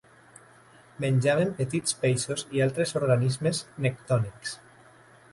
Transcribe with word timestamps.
Menjaven 1.03 1.51
petits 1.59 1.97
peixos 2.05 2.43
i 2.59 2.63
altres 2.67 2.93
organismes 3.01 3.61
nectònics. 3.87 4.55